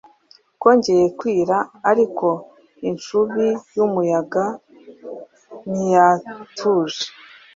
Bwongeye 0.55 1.05
kwira 1.19 1.57
ariko 1.91 2.27
incubi 2.87 3.47
y’umuyaga 3.75 4.45
ntiyatuje. 5.69 7.03